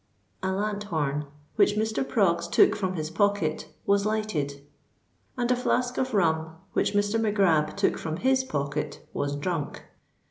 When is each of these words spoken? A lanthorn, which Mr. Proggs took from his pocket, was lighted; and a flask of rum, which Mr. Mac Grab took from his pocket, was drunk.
A 0.41 0.51
lanthorn, 0.51 1.27
which 1.57 1.75
Mr. 1.75 2.03
Proggs 2.03 2.47
took 2.47 2.75
from 2.75 2.95
his 2.95 3.11
pocket, 3.11 3.67
was 3.85 4.03
lighted; 4.03 4.59
and 5.37 5.51
a 5.51 5.55
flask 5.55 5.95
of 5.99 6.15
rum, 6.15 6.55
which 6.73 6.93
Mr. 6.95 7.21
Mac 7.21 7.35
Grab 7.35 7.77
took 7.77 7.99
from 7.99 8.17
his 8.17 8.43
pocket, 8.43 9.07
was 9.13 9.35
drunk. 9.35 9.83